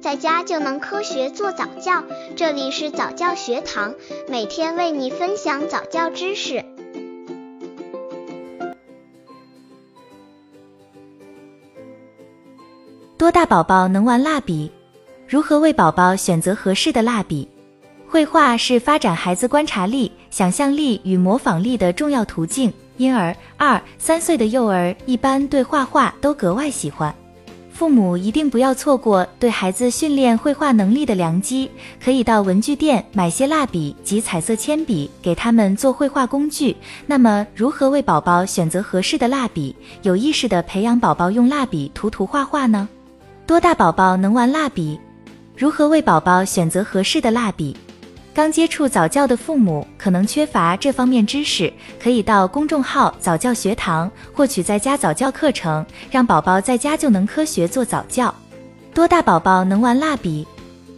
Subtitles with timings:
[0.00, 2.02] 在家就能科学做早教。
[2.34, 3.94] 这里是早教学堂，
[4.28, 6.64] 每天为你分享早教知识。
[13.18, 14.70] 多大宝宝能玩蜡笔？
[15.28, 17.46] 如何为宝宝选择合适的蜡笔？
[18.08, 27.14] 绘画是发展孩子观察力、想象力与模仿力的重要途径，因而二三岁的幼儿一般对画画都格外喜欢。
[27.80, 36.76] 父母一定不要错过对孩子训练绘画能力的良机，可以到文具店买些蜡笔及彩色铅笔，给他们做绘画工具。
[37.06, 42.86] 那么，如何为宝宝选择合适的蜡笔，有意识地培养宝宝用蜡笔涂涂画画呢？
[43.46, 45.00] 多大宝宝能玩蜡笔？
[45.56, 47.74] 如何为宝宝选择合适的蜡笔？
[48.32, 58.32] 刚接触早教的父母可能缺乏这方面知识，可以到公众号早教学堂获取在家早教课程，让宝宝在家就能科学做早教。
[58.94, 60.46] 多大宝宝能玩蜡笔？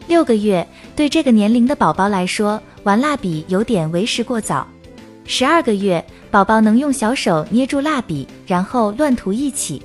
[0.09, 4.67] 六个月，对这个年龄的宝宝来说，玩蜡笔有点为时过早。
[5.25, 9.83] 十二个月，宝宝能用小手捏住蜡笔，然后乱涂一起。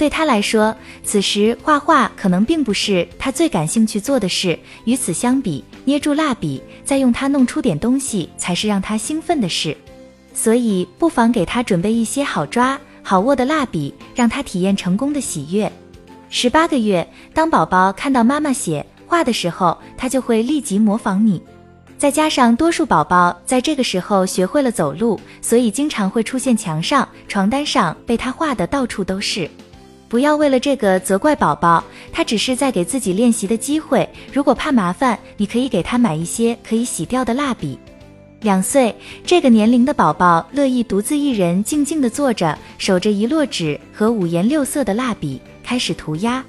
[0.00, 4.58] 对他来说，此时画画可能并不是他最感兴趣做的事。
[4.86, 9.76] 与此相比，捏住蜡笔，再用它弄出点东西，才是让他兴奋的事。
[10.32, 15.70] 所以，不妨给他准备一些好抓、好握的蜡笔，让他体验成功的喜悦。
[16.30, 21.42] 十八个月，当宝宝看到妈妈写画的时候，他就会立即模仿你。
[21.98, 29.46] 再加上多数宝宝在这个时候学会了走路，所以经常会出现墙上、床单上被他画的到处都是。
[30.10, 34.06] 不要为了这个责怪宝宝，他只是在给自己练习的机会。
[34.32, 37.78] 如果怕麻烦，你可以给他买一些可以洗掉的蜡笔。
[38.40, 38.92] 两岁
[39.24, 46.44] 这个年龄的宝宝乐意独自一人静静地坐着，守着一摞纸和五颜六色的蜡笔开始涂鸦。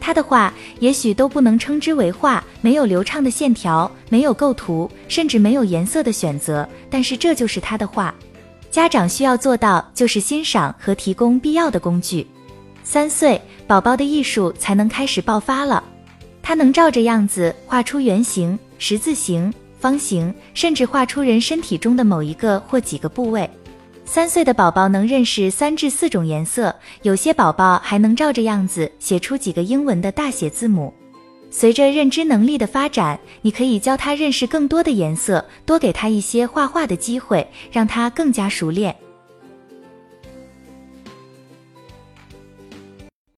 [0.00, 8.12] 他的画也许都不能称之为画，没有流畅的线条，没有构图，甚至没有颜色的选择，但是这就是他的画。
[8.68, 12.26] 家长需要做到就是欣赏和提供必要的工具。
[12.88, 15.82] 三岁宝宝的艺术才能开始爆发了，
[16.40, 23.50] 他能照着样子画出圆形、十字形、方形，甚至画出人身体中的某一个或几个部位。
[24.04, 30.94] 三岁的宝宝能认识三至四种颜色，有些宝宝还能照着样子写出几个英文的大写字母。
[31.50, 38.94] 随着认知能力的发展，你可以教他认识更多的颜色，多给他一些画画的机会，让他更加熟练。